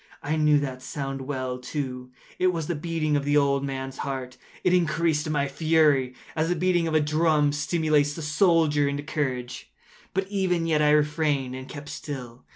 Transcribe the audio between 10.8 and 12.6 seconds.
I refrained and kept still.